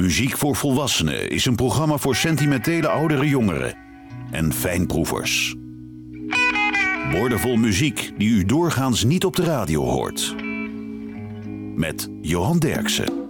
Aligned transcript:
Muziek 0.00 0.36
voor 0.36 0.56
Volwassenen 0.56 1.30
is 1.30 1.44
een 1.44 1.54
programma 1.54 1.96
voor 1.96 2.16
sentimentele 2.16 2.88
oudere 2.88 3.28
jongeren 3.28 3.74
en 4.30 4.52
fijnproevers. 4.52 5.54
Woordenvol 7.10 7.56
muziek 7.56 8.12
die 8.18 8.28
u 8.28 8.44
doorgaans 8.44 9.04
niet 9.04 9.24
op 9.24 9.36
de 9.36 9.44
radio 9.44 9.82
hoort. 9.84 10.34
Met 11.74 12.08
Johan 12.20 12.58
Derksen. 12.58 13.28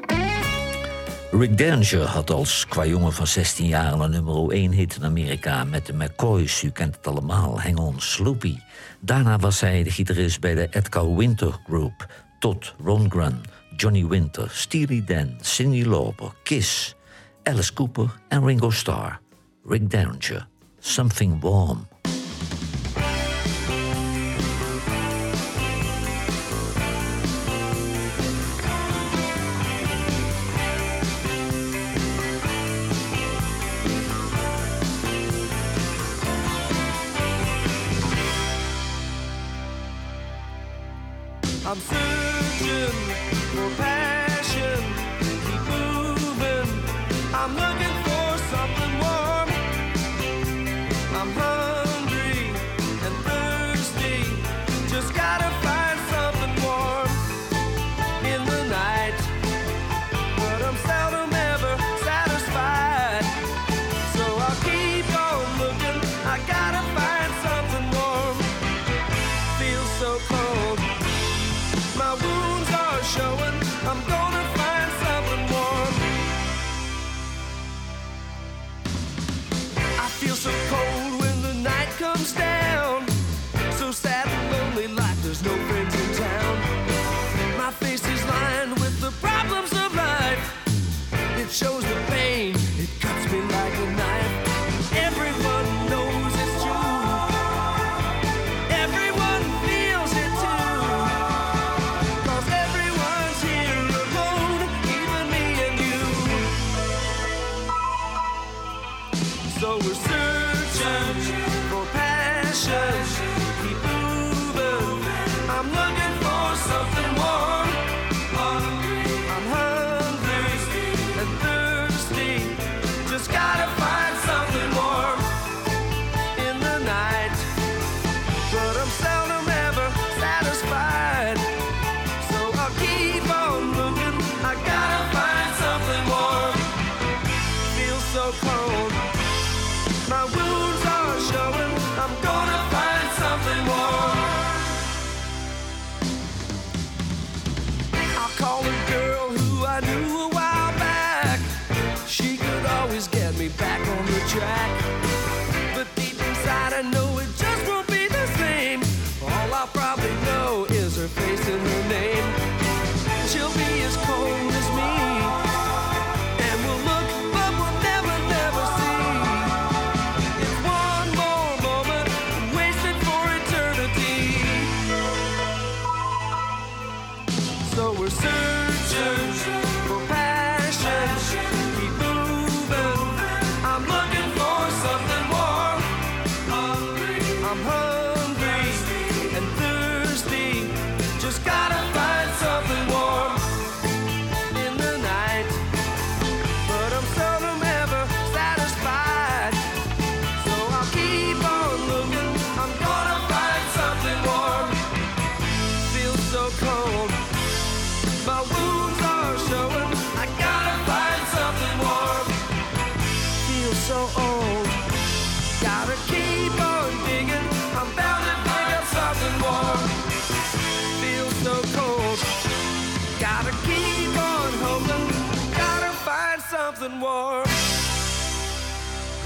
Rick 1.31 1.59
Danger 1.59 2.03
had 2.03 2.31
als 2.31 2.67
qua 2.67 2.87
jongen 2.87 3.13
van 3.13 3.27
16 3.27 3.67
jaar 3.67 3.93
een 3.93 4.11
nummer 4.11 4.51
1 4.51 4.73
hit 4.73 4.97
in 4.97 5.05
Amerika 5.05 5.65
met 5.65 5.87
de 5.87 5.93
McCoys. 5.93 6.63
U 6.63 6.71
kent 6.71 6.97
het 6.97 7.07
allemaal, 7.07 7.61
Hang 7.61 7.79
On 7.79 7.95
Sloopy. 8.01 8.57
Daarna 9.01 9.39
was 9.39 9.61
hij 9.61 9.83
de 9.83 9.91
gitarist 9.91 10.41
bij 10.41 10.55
de 10.55 10.69
Edgar 10.71 11.17
Winter 11.17 11.61
Group 11.67 12.07
tot 12.39 12.75
Ron 12.85 13.11
Grun. 13.11 13.41
Johnny 13.81 14.05
Winter, 14.05 14.47
Steely 14.51 15.01
Dan, 15.01 15.39
Cyndi 15.41 15.87
Lauper, 15.87 16.35
Kiss, 16.45 16.95
Alice 17.47 17.71
Cooper 17.71 18.11
en 18.31 18.45
Ringo 18.45 18.71
Starr. 18.71 19.19
Rick 19.65 19.89
Derringer, 19.89 20.47
Something 20.81 21.41
Warm. 21.41 21.90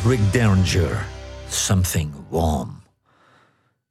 Rick 0.07 0.33
Derringer, 0.33 1.07
Something 1.49 2.13
Warm. 2.29 2.83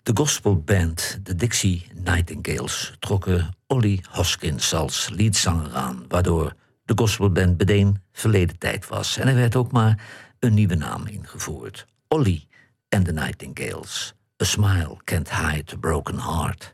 De 0.04 0.12
gospelband 0.14 1.20
The 1.24 1.36
Dixie 1.36 1.88
Nightingales 1.94 2.96
trokken 3.00 3.56
Ollie 3.68 4.04
Hoskins 4.10 4.74
als 4.74 5.10
leadzanger 5.10 5.76
aan, 5.76 6.06
waardoor 6.08 6.54
de 6.86 6.94
gospelband 6.96 7.58
bedeen 7.58 8.02
verleden 8.12 8.58
tijd 8.58 8.88
was. 8.88 9.18
En 9.18 9.28
er 9.28 9.36
werd 9.36 9.56
ook 9.56 9.72
maar 9.72 10.04
een 10.40 10.54
nieuwe 10.54 10.76
naam 10.76 11.08
ingevoerd: 11.08 11.86
Ollie 12.08 12.48
and 12.90 13.06
the 13.06 13.12
Nightingales. 13.12 14.14
A 14.42 14.46
smile 14.46 14.98
can't 15.04 15.30
hide 15.30 15.74
a 15.74 15.78
broken 15.78 16.20
heart. 16.20 16.73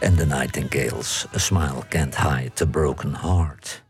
And 0.00 0.16
the 0.18 0.26
Nightingales. 0.26 1.26
A 1.34 1.38
smile 1.38 1.84
can't 1.88 2.14
hide 2.14 2.60
a 2.60 2.66
broken 2.66 3.14
heart. 3.14 3.82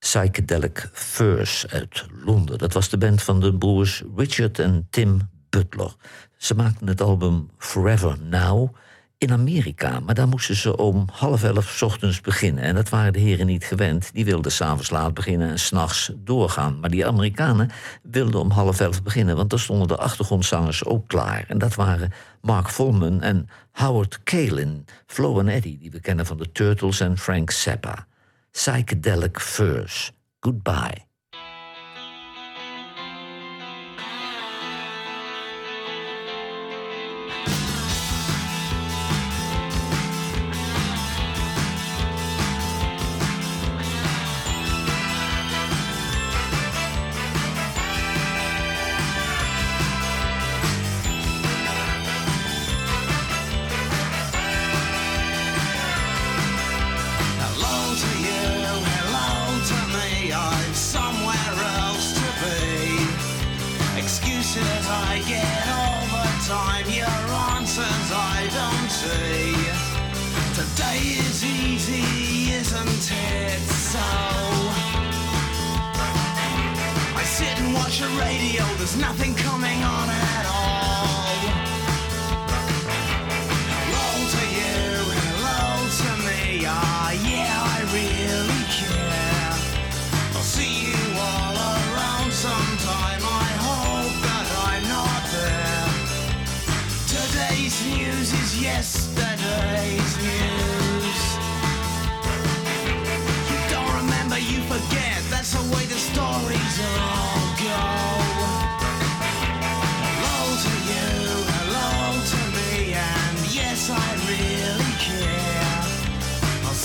Psychedelic 0.00 0.88
Furs 0.92 1.66
uit 1.68 2.06
Londen. 2.24 2.58
Dat 2.58 2.72
was 2.72 2.88
de 2.88 2.98
band 2.98 3.22
van 3.22 3.40
de 3.40 3.54
broers 3.54 4.02
Richard 4.16 4.58
en 4.58 4.86
Tim 4.90 5.20
Butler. 5.50 5.94
Ze 6.36 6.54
maakten 6.54 6.86
het 6.86 7.00
album 7.00 7.50
Forever 7.58 8.16
Now 8.20 8.76
in 9.18 9.32
Amerika. 9.32 10.00
Maar 10.00 10.14
daar 10.14 10.28
moesten 10.28 10.56
ze 10.56 10.76
om 10.76 11.08
half 11.12 11.42
elf 11.42 11.82
ochtends 11.82 12.20
beginnen. 12.20 12.64
En 12.64 12.74
dat 12.74 12.88
waren 12.88 13.12
de 13.12 13.18
heren 13.18 13.46
niet 13.46 13.64
gewend. 13.64 14.10
Die 14.12 14.24
wilden 14.24 14.52
s'avonds 14.52 14.90
laat 14.90 15.14
beginnen 15.14 15.48
en 15.48 15.58
s'nachts 15.58 16.12
doorgaan. 16.16 16.80
Maar 16.80 16.90
die 16.90 17.06
Amerikanen 17.06 17.70
wilden 18.02 18.40
om 18.40 18.50
half 18.50 18.80
elf 18.80 19.02
beginnen... 19.02 19.36
want 19.36 19.50
daar 19.50 19.58
stonden 19.58 19.88
de 19.88 19.96
achtergrondzangers 19.96 20.84
ook 20.84 21.08
klaar. 21.08 21.44
En 21.48 21.58
dat 21.58 21.74
waren 21.74 22.12
Mark 22.40 22.68
Volman 22.68 23.22
en 23.22 23.48
Howard 23.72 24.22
Kalin. 24.22 24.84
Flo 25.06 25.38
en 25.38 25.48
Eddie, 25.48 25.78
die 25.78 25.90
we 25.90 26.00
kennen 26.00 26.26
van 26.26 26.36
de 26.36 26.52
Turtles 26.52 27.00
en 27.00 27.18
Frank 27.18 27.50
Zappa. 27.50 28.06
Psychedelic 28.50 29.40
Furs. 29.40 30.12
Goodbye. 30.40 31.07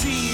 See 0.04 0.33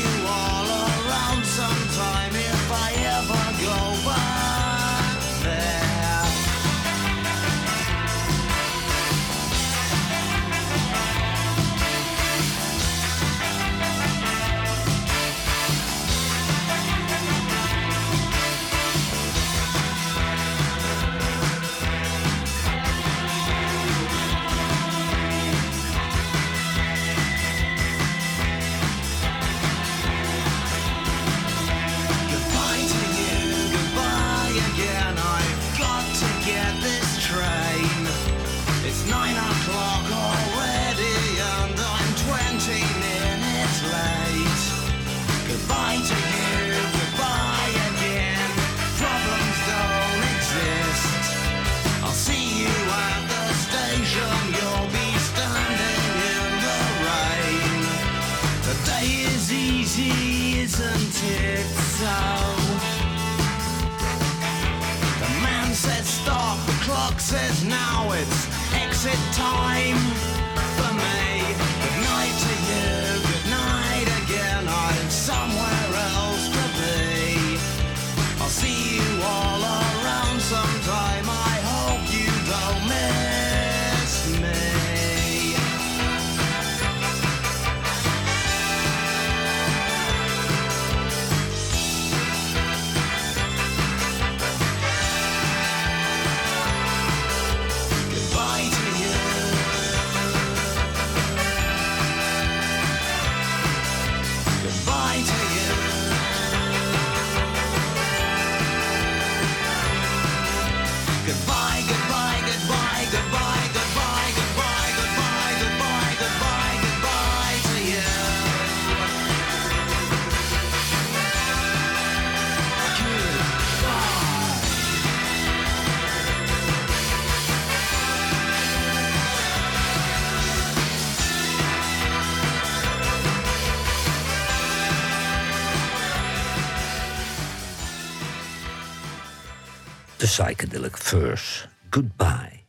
Psychedelic 140.29 140.95
Furs. 140.97 141.67
Goodbye. 141.89 142.65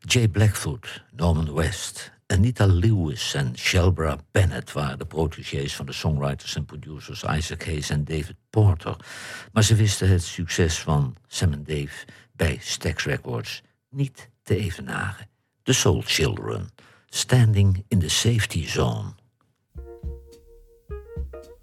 Jay 0.00 0.26
Blackfoot, 0.26 1.02
Norman 1.12 1.54
West, 1.54 2.10
Anita 2.26 2.66
Lewis 2.66 3.34
en 3.34 3.56
Shelbra 3.56 4.18
Bennett 4.32 4.72
waren 4.72 4.98
de 4.98 5.06
protégés 5.06 5.76
van 5.76 5.86
de 5.86 5.92
songwriters 5.92 6.56
en 6.56 6.64
producers 6.64 7.22
Isaac 7.22 7.64
Hayes 7.64 7.90
en 7.90 8.04
David 8.04 8.36
Porter. 8.50 8.96
Maar 9.52 9.62
ze 9.62 9.74
wisten 9.74 10.08
het 10.08 10.22
succes 10.22 10.78
van 10.78 11.16
Sam 11.26 11.52
en 11.52 11.64
Dave 11.64 12.06
bij 12.32 12.58
Stax 12.60 13.04
Records 13.04 13.62
niet 13.88 14.28
te 14.42 14.56
evenaren. 14.56 15.28
The 15.62 15.72
Soul 15.72 16.02
Children, 16.04 16.70
standing 17.08 17.84
in 17.88 17.98
the 17.98 18.08
safety 18.08 18.66
zone. 18.66 19.14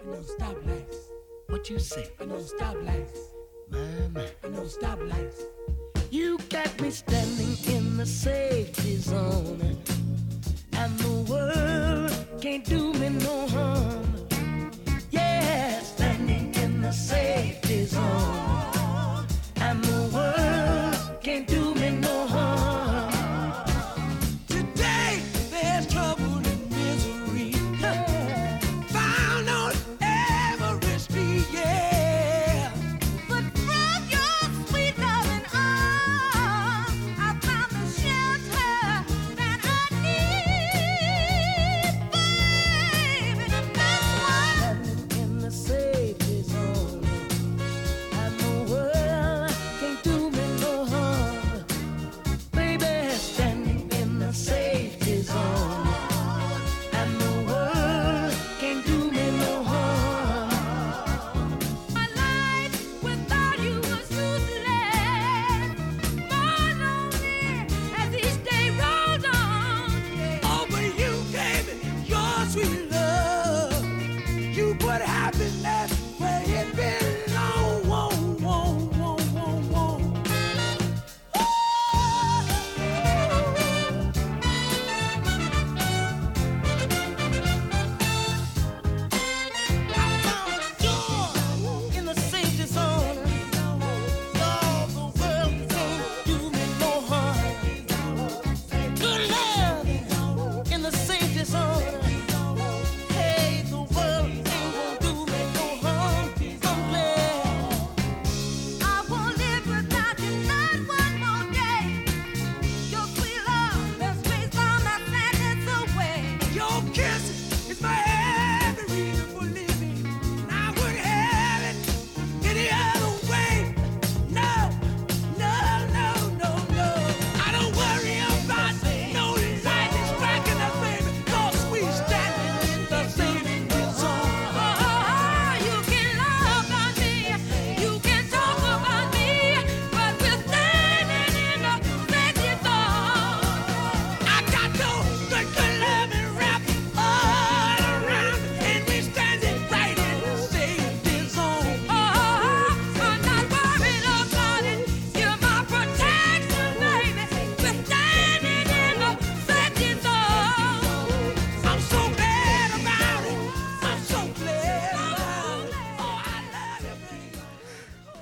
No 0.06 0.24
stoplights. 0.24 0.98
What 1.48 1.68
you 1.68 1.80
say? 1.80 2.16
no 3.72 4.64
stoplights. 4.66 5.44
You 6.10 6.38
got 6.50 6.80
me 6.82 6.90
standing 6.90 7.58
in 7.76 7.98
the 7.98 8.06
safety 8.06 8.98
zone. 8.98 9.78
And 10.74 11.00
the 11.00 11.32
world 11.32 12.42
can't 12.42 12.66
do 12.66 12.94
me 12.94 13.10
no 13.10 13.48
harm. 13.48 14.28
Yeah, 15.12 15.80
standing 15.80 16.54
in 16.56 16.82
the 16.82 16.92
safety 16.92 17.86
zone. 17.86 18.47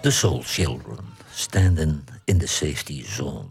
The 0.06 0.12
Soul 0.12 0.42
Children, 0.44 1.00
Standing 1.34 2.04
in 2.26 2.38
the 2.38 2.48
Safety 2.48 3.04
Zone. 3.06 3.48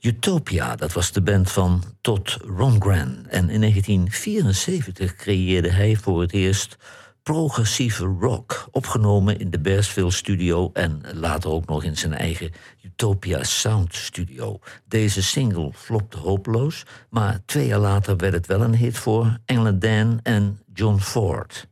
Utopia, 0.00 0.76
dat 0.76 0.92
was 0.92 1.12
de 1.12 1.22
band 1.22 1.50
van 1.50 1.82
Todd 2.00 2.38
Rundgren. 2.44 3.26
En 3.28 3.50
in 3.50 3.60
1974 3.60 5.14
creëerde 5.14 5.70
hij 5.70 5.96
voor 5.96 6.20
het 6.20 6.32
eerst 6.32 6.76
progressieve 7.22 8.04
rock, 8.04 8.68
opgenomen 8.70 9.38
in 9.38 9.50
de 9.50 9.60
Bearsville 9.60 10.10
Studio 10.10 10.70
en 10.72 11.02
later 11.12 11.50
ook 11.50 11.66
nog 11.66 11.84
in 11.84 11.96
zijn 11.96 12.14
eigen 12.14 12.52
Utopia 12.82 13.44
Sound 13.44 13.94
Studio. 13.94 14.58
Deze 14.84 15.22
single 15.22 15.72
flopte 15.74 16.18
hopeloos, 16.18 16.84
maar 17.10 17.40
twee 17.44 17.66
jaar 17.66 17.78
later 17.78 18.16
werd 18.16 18.34
het 18.34 18.46
wel 18.46 18.60
een 18.60 18.76
hit 18.76 18.98
voor 18.98 19.38
Engelen 19.44 19.78
Dan 19.78 20.20
en 20.22 20.60
John 20.74 20.98
Ford. 20.98 21.68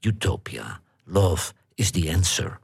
Utopia, 0.00 0.80
Love 1.04 1.52
is 1.74 1.90
the 1.90 2.12
Answer. 2.14 2.58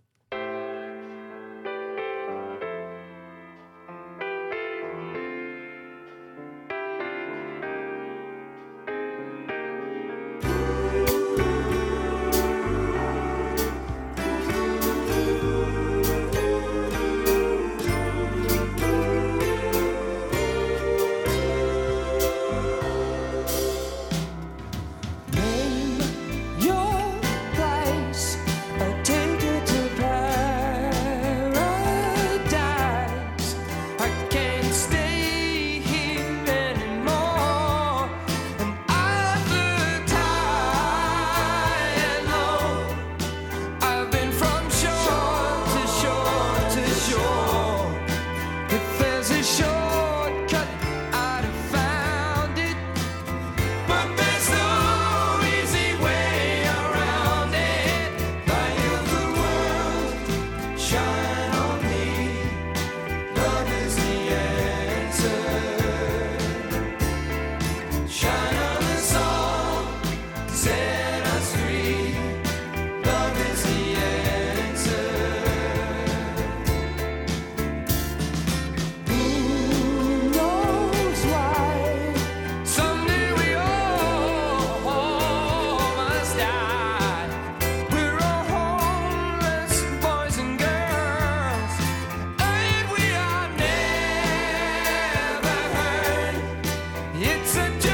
said. 97.55 97.94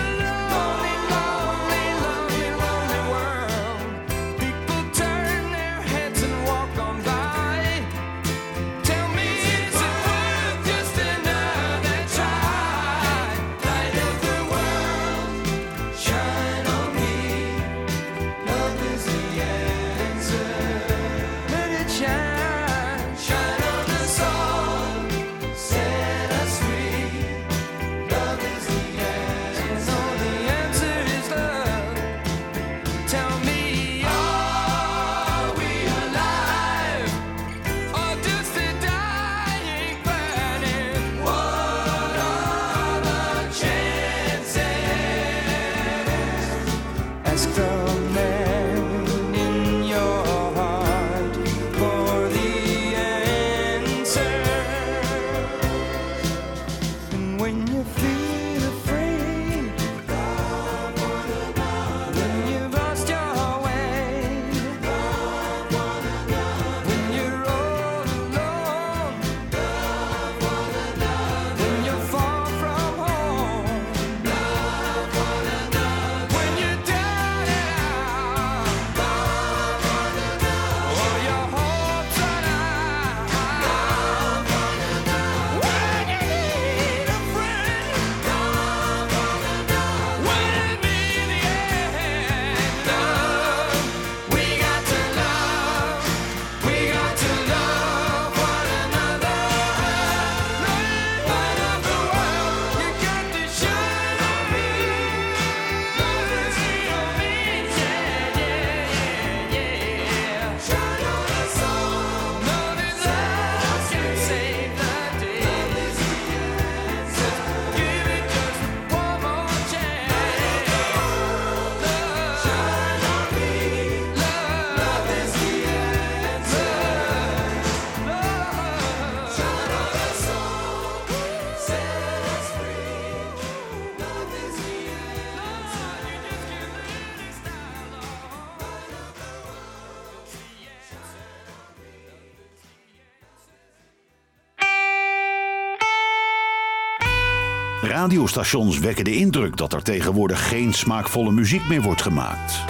Radiostations 148.35 148.79
wekken 148.79 149.05
de 149.05 149.17
indruk 149.17 149.57
dat 149.57 149.73
er 149.73 149.83
tegenwoordig 149.83 150.49
geen 150.49 150.73
smaakvolle 150.73 151.33
muziek 151.33 151.69
meer 151.69 151.83
wordt 151.83 152.03
gemaakt. 152.03 152.65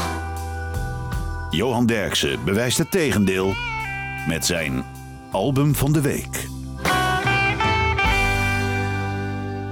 Johan 1.50 1.86
Derksen 1.86 2.44
bewijst 2.44 2.78
het 2.78 2.90
tegendeel 2.90 3.54
met 4.28 4.46
zijn 4.46 4.84
album 5.30 5.74
van 5.74 5.92
de 5.92 6.00
week. 6.00 6.46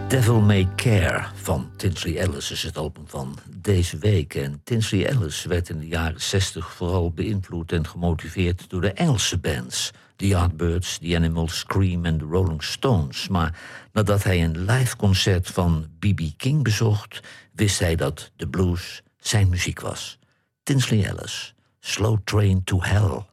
Devil 0.08 0.40
May 0.40 0.68
Care 0.76 1.24
van 1.34 1.70
Tinsley 1.76 2.16
Ellis 2.16 2.50
is 2.50 2.62
het 2.62 2.76
album 2.76 3.04
van 3.06 3.38
deze 3.56 3.98
week. 3.98 4.34
En 4.34 4.60
Tinsley 4.64 5.06
Ellis 5.06 5.44
werd 5.44 5.68
in 5.68 5.78
de 5.78 5.86
jaren 5.86 6.20
60 6.20 6.72
vooral 6.72 7.10
beïnvloed 7.10 7.72
en 7.72 7.86
gemotiveerd 7.86 8.64
door 8.68 8.80
de 8.80 8.92
Engelse 8.92 9.38
bands. 9.38 9.92
The 10.18 10.26
Yardbirds, 10.26 10.98
The 10.98 11.16
Animals, 11.16 11.58
Scream 11.58 12.04
en 12.04 12.18
The 12.18 12.24
Rolling 12.24 12.62
Stones. 12.62 13.28
Maar 13.28 13.58
nadat 13.92 14.22
hij 14.22 14.44
een 14.44 14.64
live 14.64 14.96
concert 14.96 15.48
van 15.48 15.86
B.B. 15.98 16.20
King 16.36 16.62
bezocht, 16.62 17.20
wist 17.52 17.78
hij 17.78 17.96
dat 17.96 18.30
de 18.36 18.48
blues 18.48 19.02
zijn 19.16 19.48
muziek 19.48 19.80
was. 19.80 20.18
Tinsley 20.62 21.04
Ellis, 21.04 21.54
Slow 21.80 22.18
Train 22.24 22.64
to 22.64 22.82
Hell. 22.82 23.26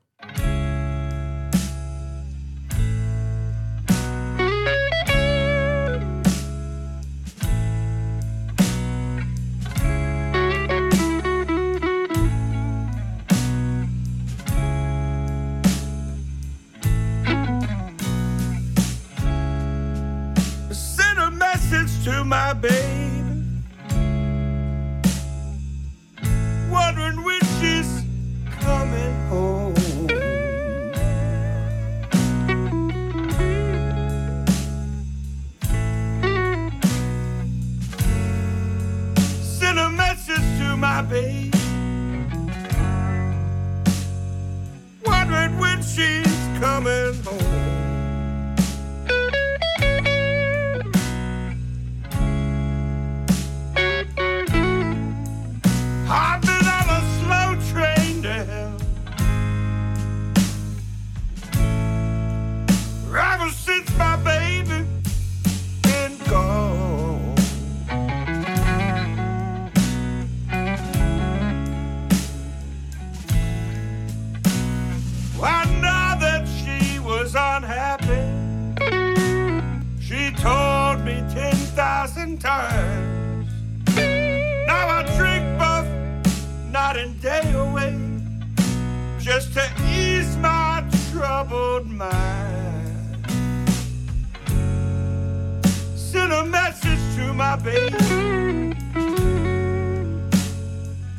My 97.36 97.58
baby 97.58 97.98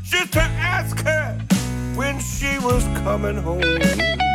just 0.03 0.33
to 0.33 0.41
ask 0.41 0.99
her 1.01 1.39
when 1.95 2.19
she 2.21 2.59
was 2.59 2.83
coming 3.05 3.37
home. 3.37 4.26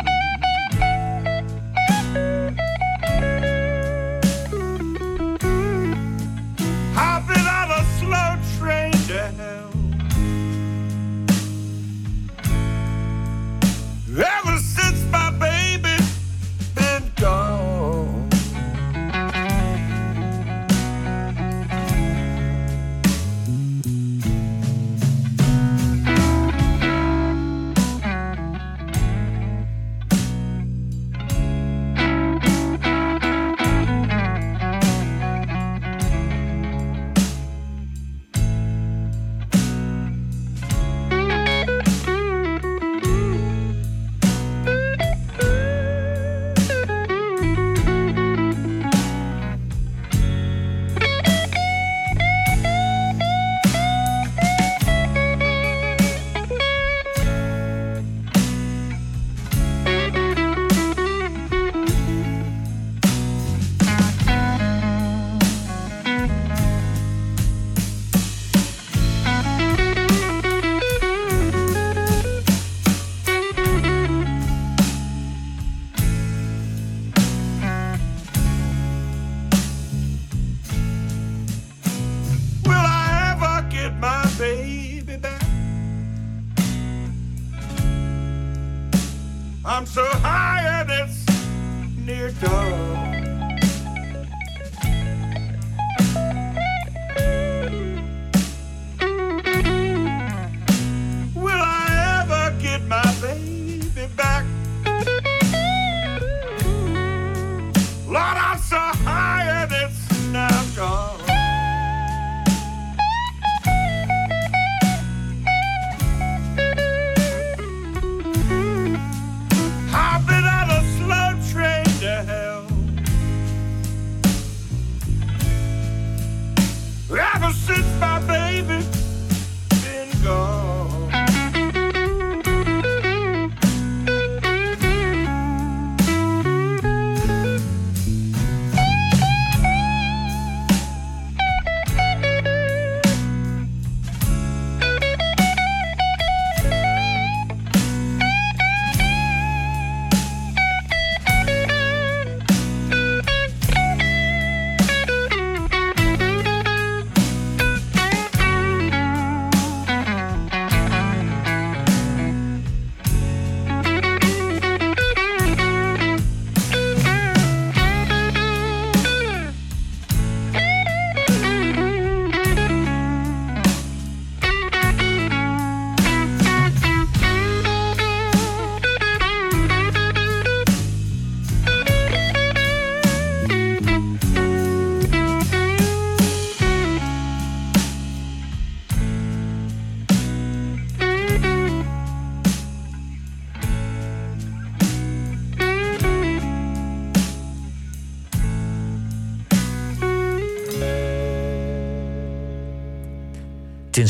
Near 92.40 93.01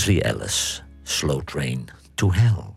Tinsley 0.02 0.22
Ellis, 0.22 0.82
Slow 1.02 1.40
Train 1.44 1.88
to 2.14 2.32
Hell. 2.32 2.76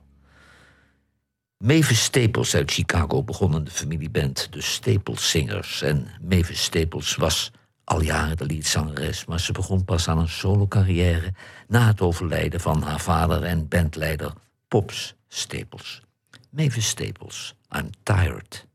Mavis 1.57 2.03
Staples 2.03 2.55
uit 2.55 2.71
Chicago 2.71 3.23
begon 3.23 3.63
de 3.63 3.71
familieband 3.71 4.47
de 4.51 4.61
Staples 4.61 5.29
Singers. 5.29 5.81
En 5.81 6.07
Mavis 6.21 6.63
Staples 6.63 7.15
was 7.15 7.51
al 7.83 8.01
jaren 8.01 8.37
de 8.37 8.45
liedzangeres, 8.45 9.25
maar 9.25 9.39
ze 9.39 9.51
begon 9.51 9.85
pas 9.85 10.07
aan 10.07 10.17
een 10.17 10.29
solo-carrière 10.29 11.33
na 11.67 11.87
het 11.87 12.01
overlijden 12.01 12.59
van 12.59 12.81
haar 12.81 12.99
vader 12.99 13.43
en 13.43 13.67
bandleider 13.67 14.33
Pops 14.67 15.15
Staples. 15.27 16.01
Mavis 16.49 16.87
Staples, 16.87 17.55
I'm 17.77 17.89
Tired. 18.03 18.67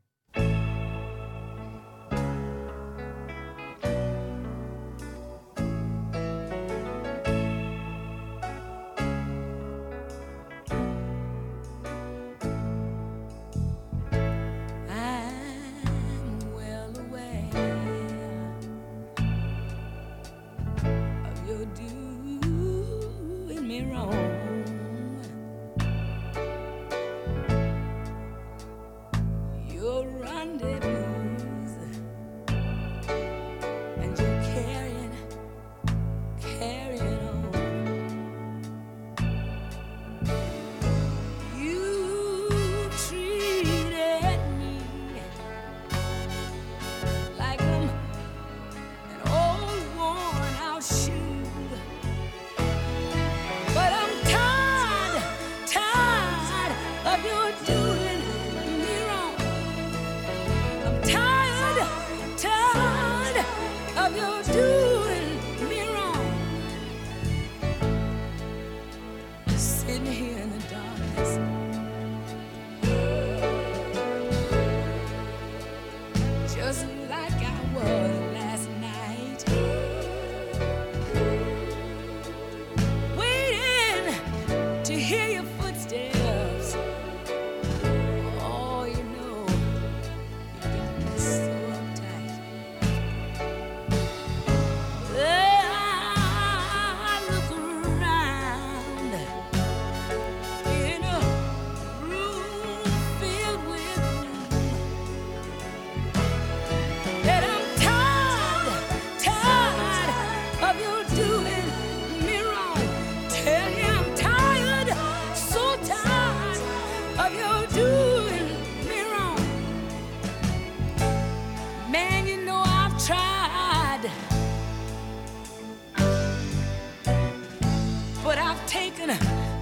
Taken 128.70 129.10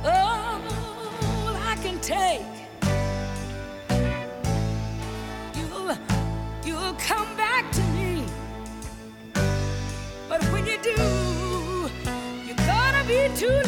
all 0.05 1.57
I 1.57 1.79
can 1.83 1.99
take. 2.01 2.43
You'll, 5.57 5.97
you'll 6.63 6.93
come 6.93 7.35
back 7.35 7.73
to 7.73 7.81
me. 7.97 8.27
But 10.29 10.43
when 10.53 10.67
you 10.67 10.77
do, 10.83 11.91
you're 12.47 12.67
gonna 12.67 13.03
be 13.09 13.35
too 13.35 13.49
late. 13.49 13.68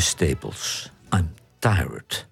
Staples, 0.00 0.90
I'm 1.16 1.34
Tired. 1.58 2.26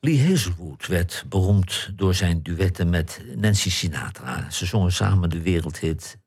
Lee 0.00 0.28
Hazelwood 0.28 0.86
werd 0.86 1.24
beroemd 1.28 1.90
door 1.94 2.14
zijn 2.14 2.42
duetten 2.42 2.90
met 2.90 3.22
Nancy 3.34 3.70
Sinatra. 3.70 4.50
Ze 4.50 4.66
zongen 4.66 4.92
samen 4.92 5.30
de 5.30 5.42
wereldhit 5.42 6.18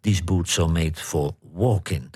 These 0.00 0.24
Boots 0.24 0.58
Are 0.58 0.68
Made 0.68 0.94
for 0.94 1.34
Walking. 1.52 2.14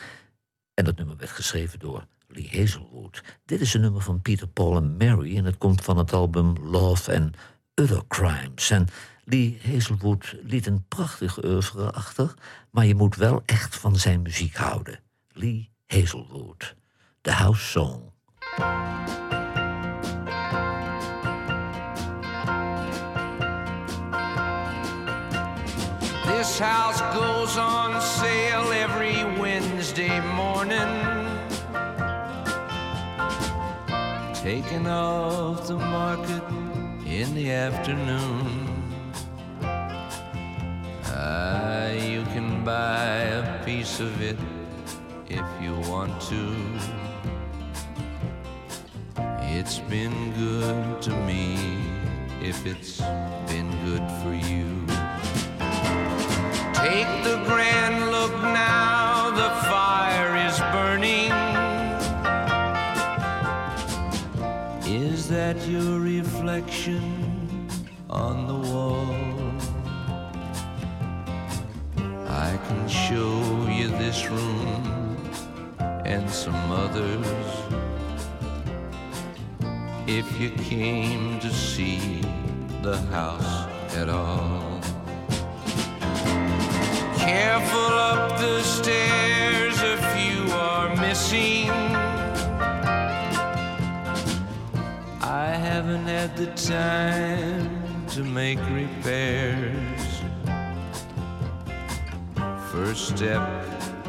En 0.74 0.84
dat 0.84 0.96
nummer 0.96 1.16
werd 1.16 1.30
geschreven 1.30 1.78
door 1.78 2.06
Lee 2.28 2.48
Hazelwood. 2.52 3.22
Dit 3.44 3.60
is 3.60 3.74
een 3.74 3.80
nummer 3.80 4.02
van 4.02 4.22
Peter, 4.22 4.48
Paul 4.48 4.76
en 4.76 4.96
Mary 4.96 5.36
en 5.36 5.44
het 5.44 5.58
komt 5.58 5.80
van 5.80 5.98
het 5.98 6.12
album 6.12 6.56
Love 6.60 7.16
and 7.16 7.36
Other 7.74 8.02
Crimes. 8.08 8.70
En 8.70 8.86
Lee 9.24 9.60
Hazelwood 9.64 10.36
liet 10.42 10.66
een 10.66 10.84
prachtig 10.88 11.44
oeuvre 11.44 11.92
achter, 11.92 12.34
maar 12.70 12.86
je 12.86 12.94
moet 12.94 13.16
wel 13.16 13.42
echt 13.46 13.76
van 13.76 13.96
zijn 13.96 14.22
muziek 14.22 14.56
houden. 14.56 15.00
Lee 15.28 15.70
Hazelwood, 15.86 16.74
The 17.24 17.30
House 17.30 17.62
Song. 17.62 18.10
This 26.26 26.58
house 26.58 27.00
goes 27.14 27.56
on 27.56 28.00
sale 28.00 28.72
every 28.72 29.22
Wednesday 29.40 30.18
morning. 30.34 30.90
Taken 34.34 34.88
off 34.88 35.68
the 35.68 35.78
market 35.78 36.42
in 37.06 37.32
the 37.36 37.52
afternoon. 37.52 38.68
Ah, 41.04 41.88
you 41.90 42.24
can 42.34 42.64
buy 42.64 43.06
a 43.38 43.64
piece 43.64 44.00
of 44.00 44.20
it 44.20 44.38
if 45.28 45.46
you 45.62 45.74
want 45.88 46.20
to. 46.22 47.01
It's 49.54 49.78
been 49.80 50.32
good 50.32 51.02
to 51.02 51.10
me 51.10 51.58
if 52.40 52.64
it's 52.66 53.02
been 53.46 53.70
good 53.84 54.02
for 54.22 54.32
you. 54.32 54.66
Take 56.74 57.12
the 57.22 57.38
grand 57.46 58.10
look 58.10 58.32
now, 58.32 59.30
the 59.30 59.50
fire 59.68 60.36
is 60.48 60.58
burning. 60.72 61.30
Is 64.90 65.28
that 65.28 65.56
your 65.68 66.00
reflection 66.00 67.68
on 68.08 68.46
the 68.46 68.58
wall? 68.70 69.14
I 72.26 72.58
can 72.66 72.88
show 72.88 73.68
you 73.68 73.88
this 73.88 74.28
room 74.30 75.16
and 76.04 76.28
some 76.28 76.72
others 76.72 77.81
if 80.18 80.38
you 80.38 80.50
came 80.50 81.40
to 81.40 81.50
see 81.50 82.20
the 82.82 82.98
house 83.10 83.66
at 83.96 84.10
all. 84.10 84.78
Careful 87.16 87.92
up 88.10 88.38
the 88.38 88.60
stairs, 88.62 89.78
a 89.80 89.96
few 90.12 90.52
are 90.52 90.94
missing. 90.96 91.70
I 95.22 95.46
haven't 95.68 96.04
had 96.04 96.36
the 96.36 96.48
time 96.56 98.06
to 98.08 98.22
make 98.22 98.58
repairs. 98.68 100.02
First 102.70 103.16
step 103.16 103.48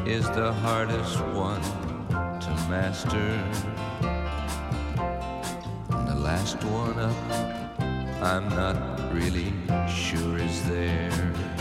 is 0.06 0.28
the 0.32 0.52
hardest 0.52 1.18
one 1.32 1.62
to 2.40 2.50
master. 2.68 3.73
Last 6.34 6.64
one 6.64 6.98
up, 6.98 7.80
I'm 8.20 8.48
not 8.48 8.76
really 9.14 9.52
sure 9.88 10.36
is 10.36 10.68
there. 10.68 11.53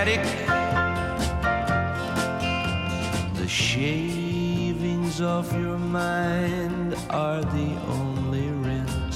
Attic? 0.00 0.24
The 3.34 3.48
shavings 3.48 5.20
of 5.20 5.52
your 5.52 5.76
mind 5.76 6.94
are 7.10 7.42
the 7.42 7.70
only 7.98 8.48
rent. 8.66 9.14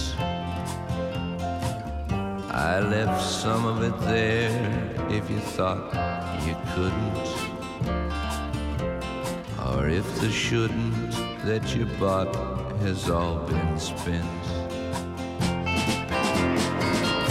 I 2.50 2.80
left 2.80 3.22
some 3.22 3.64
of 3.64 3.76
it 3.88 3.96
there 4.14 4.58
if 5.18 5.30
you 5.30 5.40
thought 5.56 5.84
you 6.46 6.56
couldn't. 6.74 7.28
Or 9.68 9.88
if 9.88 10.06
the 10.20 10.32
shouldn't 10.32 11.12
that 11.44 11.64
you 11.76 11.84
bought 12.00 12.34
has 12.80 13.08
all 13.08 13.36
been 13.52 13.78
spent. 13.78 14.42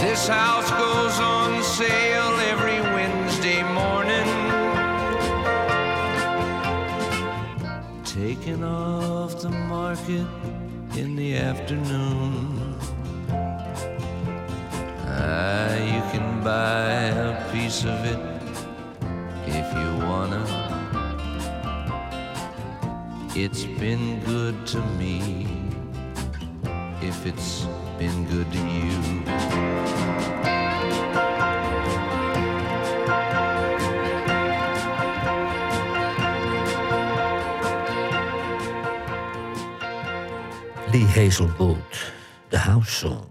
This 0.02 0.26
house 0.26 0.70
goes 0.70 1.16
on 1.20 1.62
sale 1.62 2.34
every 2.52 2.71
Taken 8.22 8.62
off 8.62 9.42
the 9.42 9.50
market 9.50 10.28
in 10.94 11.16
the 11.16 11.36
afternoon. 11.38 12.76
Ah, 15.04 15.74
you 15.74 16.00
can 16.12 16.40
buy 16.44 17.10
a 17.18 17.52
piece 17.52 17.82
of 17.84 17.98
it 18.04 18.20
if 19.44 19.66
you 19.74 20.06
wanna. 20.06 20.44
It's 23.34 23.64
been 23.64 24.20
good 24.20 24.54
to 24.68 24.80
me 25.00 25.48
if 27.02 27.26
it's 27.26 27.66
been 27.98 28.24
good 28.26 28.46
to 28.52 28.62
you. 28.78 30.51
Lee 40.92 41.06
Hazelwood, 41.06 42.12
The 42.48 42.58
House 42.58 42.90
Song. 42.90 43.24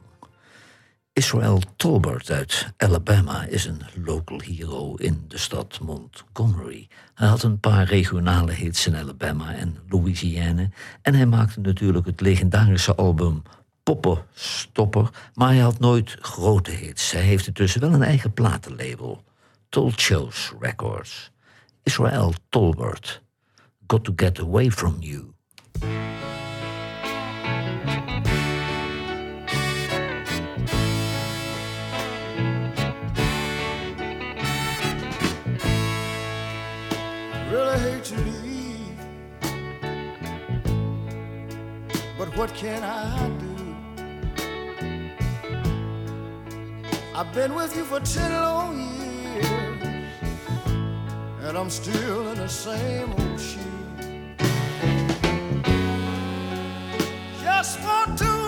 Israel 1.13 1.61
Tolbert 1.75 2.31
uit 2.31 2.73
Alabama 2.77 3.43
is 3.43 3.65
een 3.65 3.81
local 4.03 4.39
hero 4.39 4.95
in 4.95 5.25
de 5.27 5.37
stad 5.37 5.79
Montgomery. 5.81 6.87
Hij 7.13 7.27
had 7.27 7.43
een 7.43 7.59
paar 7.59 7.83
regionale 7.85 8.51
hits 8.51 8.87
in 8.87 8.95
Alabama 8.95 9.53
en 9.53 9.77
Louisiana. 9.89 10.69
En 11.01 11.15
hij 11.15 11.25
maakte 11.25 11.59
natuurlijk 11.59 12.05
het 12.05 12.21
legendarische 12.21 12.95
album 12.95 13.41
Poppenstopper. 13.83 15.09
Maar 15.33 15.49
hij 15.49 15.59
had 15.59 15.79
nooit 15.79 16.17
grote 16.21 16.71
hits. 16.71 17.11
Hij 17.11 17.21
heeft 17.21 17.47
intussen 17.47 17.81
wel 17.81 17.93
een 17.93 18.03
eigen 18.03 18.33
platenlabel. 18.33 19.23
Told 19.69 19.99
Shows 19.99 20.53
Records. 20.59 21.31
Israel 21.83 22.33
Tolbert. 22.49 23.21
Got 23.87 24.03
to 24.03 24.13
get 24.15 24.39
away 24.39 24.71
from 24.71 24.95
you. 24.99 25.33
What 42.41 42.55
can 42.55 42.83
I 42.83 43.29
do? 43.37 43.55
I've 47.13 47.31
been 47.35 47.53
with 47.53 47.75
you 47.77 47.83
for 47.83 47.99
ten 47.99 48.31
long 48.31 48.79
years, 48.79 49.45
and 51.43 51.55
I'm 51.55 51.69
still 51.69 52.29
in 52.31 52.39
the 52.39 52.49
same 52.49 53.13
old 53.13 53.39
shoe. 53.39 53.59
Just 57.43 57.79
want 57.83 58.17
to 58.17 58.40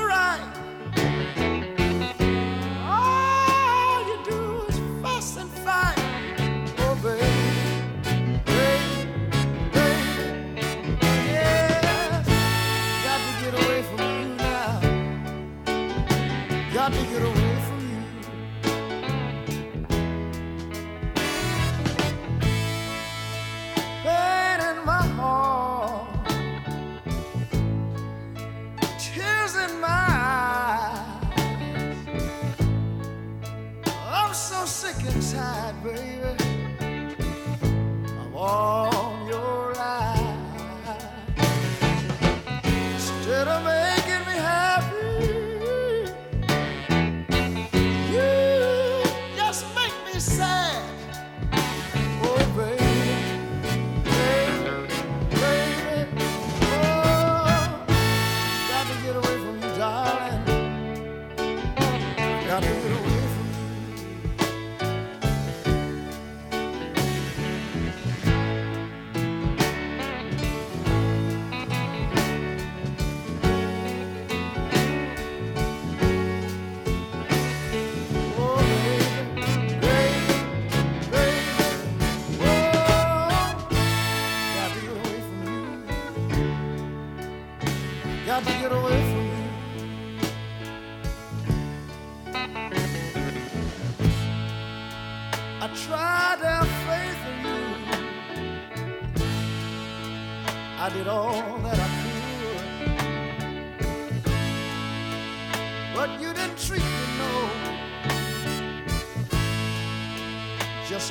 baby 35.84 36.22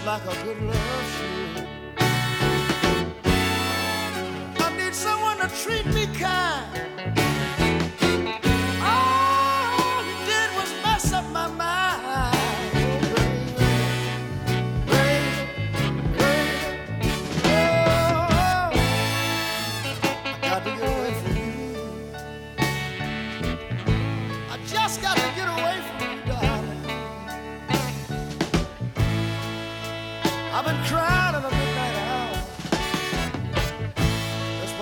like 0.05 0.23
a 0.25 0.45
good 0.45 0.61
love 0.63 1.17
should. 1.17 1.52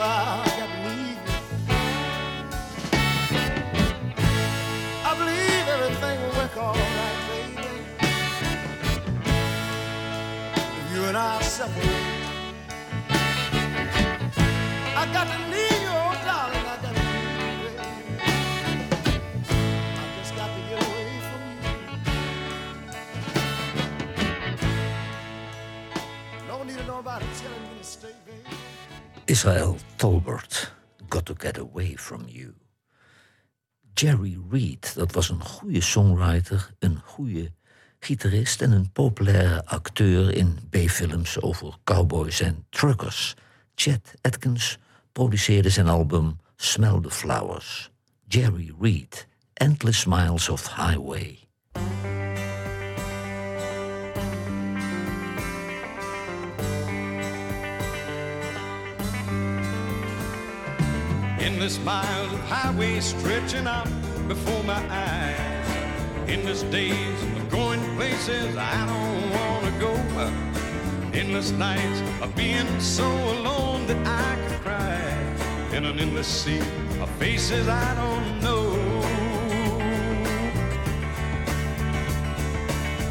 I 0.02 0.74
believe 5.18 5.68
everything 5.68 6.16
will 6.22 6.34
work 6.36 6.56
all 6.56 6.74
right, 6.74 7.18
baby. 7.28 7.68
You 10.94 11.04
and 11.04 11.16
I 11.16 11.42
separate, 11.42 11.99
Israel 29.40 29.76
Tolbert, 29.96 30.72
Got 31.08 31.24
to 31.26 31.34
Get 31.38 31.58
Away 31.58 31.94
From 31.96 32.24
You. 32.28 32.54
Jerry 33.94 34.38
Reed, 34.50 34.94
dat 34.94 35.12
was 35.12 35.28
een 35.28 35.42
goede 35.42 35.80
songwriter, 35.80 36.70
een 36.78 37.00
goede 37.04 37.52
gitarist 38.00 38.62
en 38.62 38.72
een 38.72 38.92
populaire 38.92 39.64
acteur 39.66 40.34
in 40.34 40.58
B-films 40.70 41.40
over 41.40 41.76
cowboys 41.84 42.40
en 42.40 42.66
truckers. 42.68 43.34
Chet 43.74 44.14
Atkins 44.20 44.78
produceerde 45.12 45.70
zijn 45.70 45.88
album 45.88 46.38
Smell 46.56 47.00
the 47.02 47.10
Flowers. 47.10 47.90
Jerry 48.28 48.74
Reed, 48.80 49.26
Endless 49.52 50.04
Miles 50.04 50.48
of 50.48 50.76
Highway. 50.76 51.38
Endless 61.40 61.78
miles 61.78 62.32
of 62.34 62.40
highway 62.40 63.00
stretching 63.00 63.66
out 63.66 63.88
before 64.28 64.62
my 64.64 64.82
eyes. 64.90 65.68
Endless 66.28 66.62
days 66.64 67.22
of 67.22 67.50
going 67.50 67.80
places 67.96 68.54
I 68.58 68.76
don't 68.84 69.30
want 69.30 69.64
to 69.64 69.72
go. 69.80 69.94
Endless 71.18 71.50
nights 71.52 72.02
of 72.20 72.36
being 72.36 72.68
so 72.78 73.06
alone 73.06 73.86
that 73.86 74.06
I 74.06 74.48
could 74.48 74.60
cry. 74.60 75.00
In 75.74 75.86
an 75.86 75.98
endless 75.98 76.28
sea 76.28 76.60
of 77.00 77.08
faces 77.18 77.66
I 77.68 77.94
don't 77.94 78.42
know. 78.42 78.66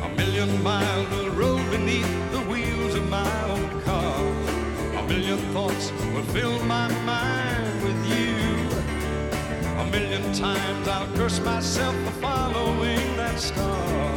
A 0.04 0.10
million 0.16 0.62
miles 0.62 1.28
road 1.30 1.68
beneath 1.72 2.32
the 2.32 2.42
wheels 2.42 2.94
of 2.94 3.10
my 3.10 3.44
own 3.50 3.82
car. 3.82 4.22
A 5.00 5.04
million 5.08 5.40
thoughts 5.52 5.92
will 6.14 6.28
fill 6.36 6.60
my 6.66 6.88
mind 7.06 7.69
million 10.00 10.34
times 10.34 10.88
I'll 10.88 11.08
curse 11.16 11.40
myself 11.42 11.96
for 12.06 12.12
following 12.22 13.18
that 13.18 13.38
star. 13.38 14.16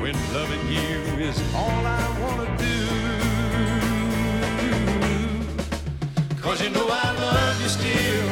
When 0.00 0.14
loving 0.32 0.66
you 0.68 1.26
is 1.28 1.38
all 1.54 1.82
I 2.02 2.04
wanna 2.22 2.50
do. 2.56 2.78
Cause 6.40 6.62
you 6.62 6.70
know 6.70 6.86
I 6.88 7.08
love 7.26 7.60
you 7.62 7.68
still, 7.68 8.28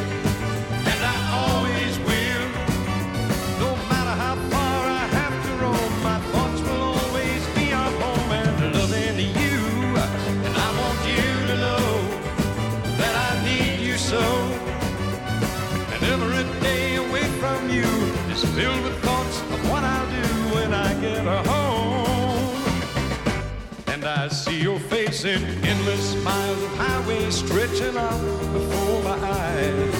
I 24.63 24.65
see 24.65 24.71
your 24.71 24.79
face 24.79 25.25
in 25.25 25.43
endless 25.65 26.15
miles 26.23 26.63
of 26.63 26.77
highway 26.77 27.31
stretching 27.31 27.97
out 27.97 28.21
before 28.53 29.03
my 29.03 29.19
eyes. 29.19 29.95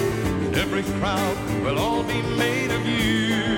And 0.45 0.55
Every 0.55 0.83
crowd 0.99 1.37
will 1.63 1.77
all 1.77 2.03
be 2.03 2.21
made 2.37 2.71
of 2.71 2.85
you. 2.85 3.57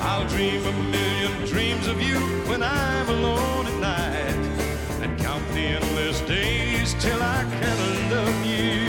I'll 0.00 0.26
dream 0.28 0.64
a 0.64 0.72
million 0.90 1.46
dreams 1.46 1.86
of 1.86 2.00
you 2.00 2.18
when 2.48 2.62
I'm 2.62 3.08
alone 3.10 3.66
at 3.66 3.78
night. 3.78 4.36
And 5.02 5.20
count 5.20 5.46
the 5.52 5.66
endless 5.76 6.20
days 6.22 6.94
till 6.98 7.22
I 7.22 7.44
can 7.60 8.10
love 8.10 8.46
you. 8.46 8.86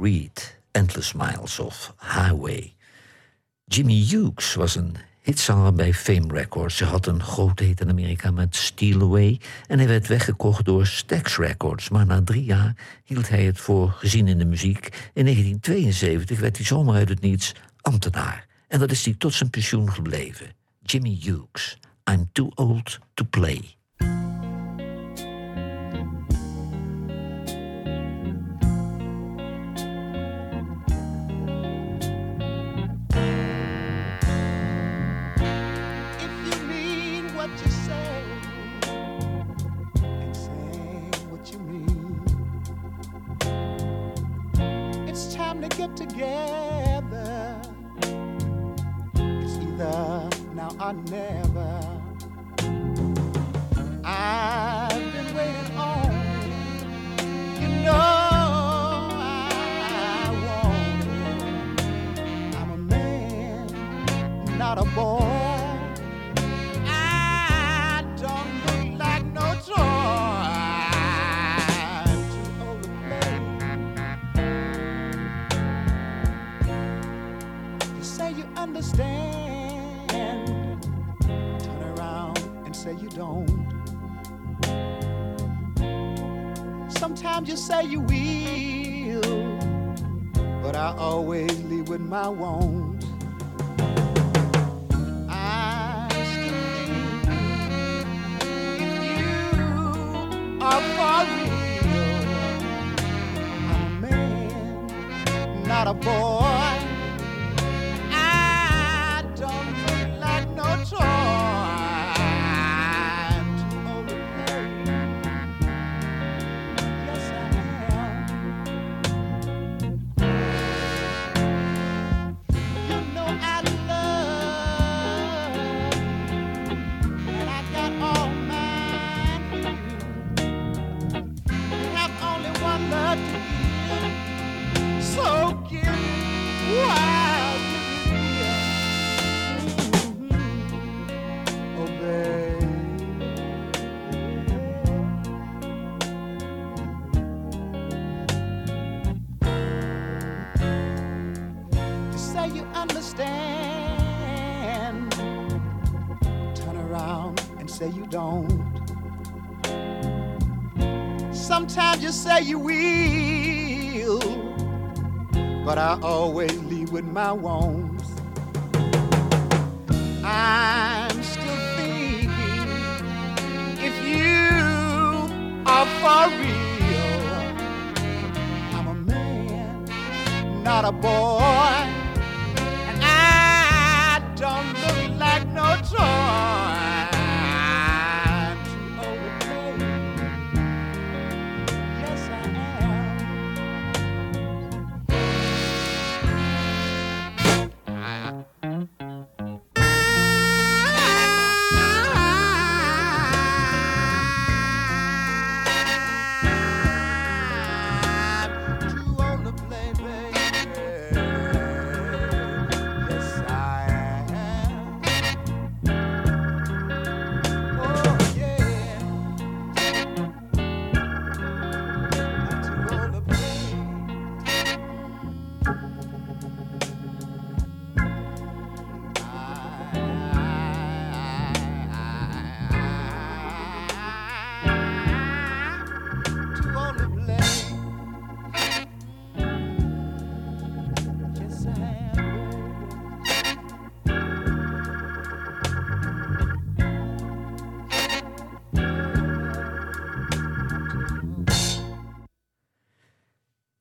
Reed, 0.00 0.60
Endless 0.70 1.12
Miles 1.12 1.58
of 1.58 1.94
Highway. 1.98 2.74
Jimmy 3.64 4.04
Hughes 4.08 4.54
was 4.54 4.74
een 4.74 4.96
hitzanger 5.22 5.72
bij 5.74 5.94
Fame 5.94 6.32
Records. 6.32 6.78
Hij 6.78 6.88
had 6.88 7.06
een 7.06 7.22
grote 7.22 7.64
hit 7.64 7.80
in 7.80 7.88
Amerika 7.88 8.30
met 8.30 8.56
Steal 8.56 9.00
Away... 9.00 9.40
en 9.66 9.78
hij 9.78 9.88
werd 9.88 10.06
weggekocht 10.06 10.64
door 10.64 10.86
Stax 10.86 11.36
Records. 11.36 11.88
Maar 11.88 12.06
na 12.06 12.22
drie 12.22 12.44
jaar 12.44 12.76
hield 13.04 13.28
hij 13.28 13.44
het 13.44 13.60
voor 13.60 13.90
gezien 13.90 14.28
in 14.28 14.38
de 14.38 14.44
muziek. 14.44 15.10
In 15.14 15.24
1972 15.24 16.40
werd 16.40 16.56
hij 16.56 16.66
zomaar 16.66 16.94
uit 16.94 17.08
het 17.08 17.20
niets 17.20 17.54
ambtenaar. 17.80 18.46
En 18.68 18.78
dat 18.78 18.90
is 18.90 19.04
hij 19.04 19.14
tot 19.18 19.34
zijn 19.34 19.50
pensioen 19.50 19.92
gebleven. 19.92 20.46
Jimmy 20.82 21.18
Hughes, 21.20 21.78
I'm 22.10 22.28
Too 22.32 22.50
Old 22.54 22.98
to 23.14 23.24
Play. 23.30 23.76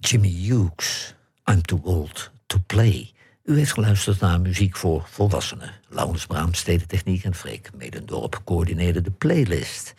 Jimmy 0.09 0.29
Hughes, 0.29 1.13
I'm 1.51 1.61
Too 1.61 1.79
Old 1.83 2.31
to 2.45 2.57
Play. 2.65 3.11
U 3.43 3.57
heeft 3.57 3.73
geluisterd 3.73 4.19
naar 4.19 4.41
muziek 4.41 4.75
voor 4.75 5.07
volwassenen. 5.09 5.71
Laurens 5.89 6.25
Braam, 6.25 6.53
Stedentechniek 6.53 7.23
en 7.23 7.35
Freek 7.35 7.69
Medendorp 7.75 8.41
coördineerden 8.45 9.03
de 9.03 9.11
playlist. 9.11 9.93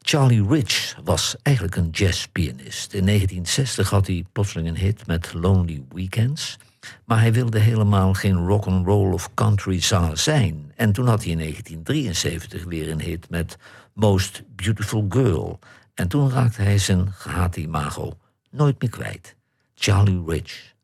Charlie 0.00 0.46
Rich 0.48 0.96
was 1.04 1.36
eigenlijk 1.42 1.76
een 1.76 1.90
jazzpianist. 1.90 2.92
In 2.92 3.06
1960 3.06 3.90
had 3.90 4.06
hij 4.06 4.24
plotseling 4.32 4.68
een 4.68 4.76
hit 4.76 5.06
met 5.06 5.32
Lonely 5.32 5.84
Weekends. 5.88 6.58
Maar 7.04 7.20
hij 7.20 7.32
wilde 7.32 7.58
helemaal 7.58 8.14
geen 8.14 8.46
rock 8.46 8.66
and 8.66 8.86
roll 8.86 9.12
of 9.12 9.34
country 9.34 9.80
zanger 9.80 10.18
zijn. 10.18 10.72
En 10.76 10.92
toen 10.92 11.06
had 11.06 11.22
hij 11.22 11.32
in 11.32 11.38
1973 11.38 12.64
weer 12.64 12.90
een 12.90 13.00
hit 13.00 13.30
met 13.30 13.56
Most 13.92 14.42
Beautiful 14.56 15.06
Girl. 15.08 15.58
En 15.94 16.08
toen 16.08 16.30
raakte 16.30 16.62
hij 16.62 16.78
zijn 16.78 17.12
gehate 17.12 17.60
imago 17.60 18.16
nooit 18.50 18.80
meer 18.80 18.90
kwijt. 18.90 19.36
Charlie 19.82 20.16
Rich. 20.16 20.76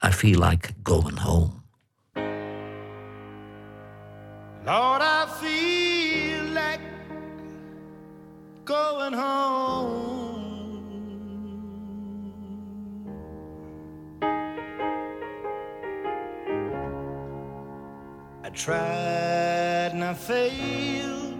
I 0.00 0.12
feel 0.12 0.38
like 0.38 0.84
going 0.84 1.16
home. 1.16 1.64
Lord, 4.64 5.02
I 5.02 5.26
feel 5.40 6.44
like 6.54 6.80
going 8.64 9.12
home. 9.12 10.36
I 18.44 18.50
tried 18.50 19.90
and 19.94 20.04
I 20.04 20.14
failed, 20.14 21.34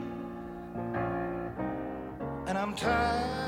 and 2.48 2.58
I'm 2.58 2.74
tired 2.74 3.47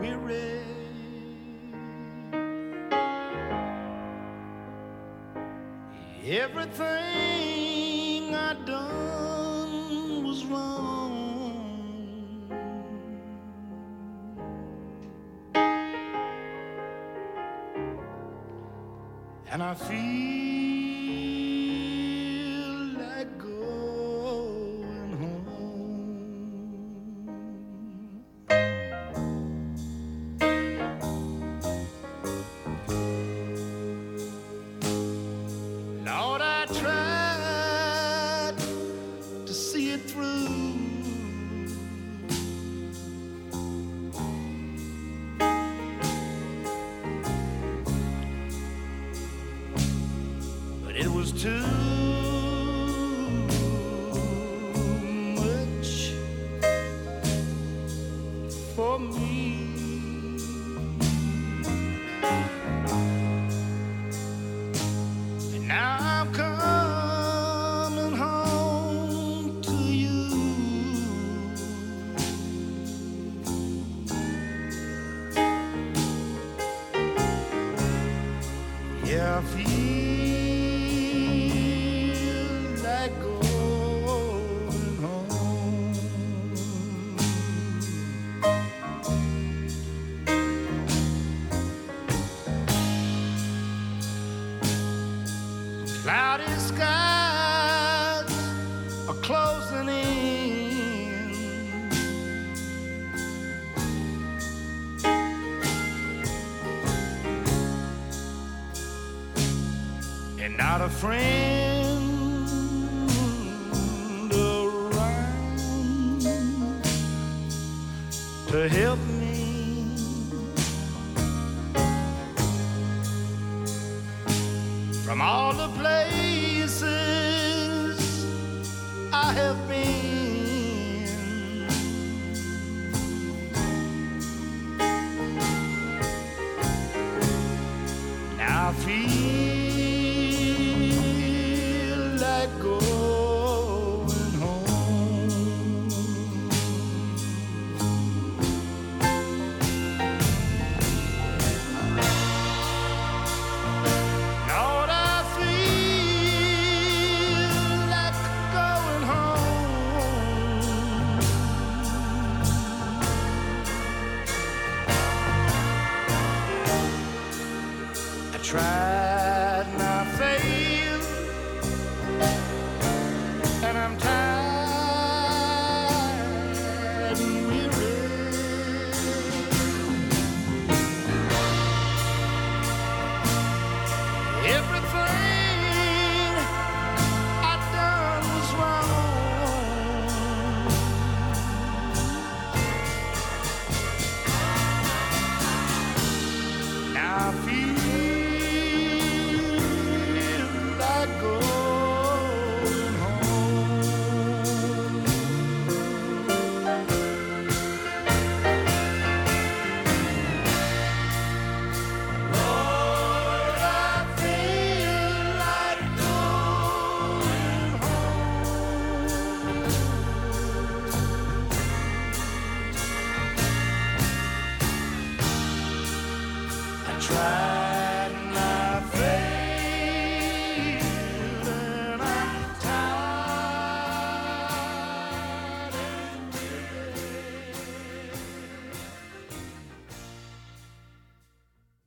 weary. 0.00 0.60
Everything 6.26 6.74
I 8.34 8.54
done 8.64 10.24
was 10.24 10.44
wrong. 10.44 11.10
And 19.52 19.62
I 19.62 19.74
feel 19.74 20.59
for 58.80 58.98
me. 58.98 59.79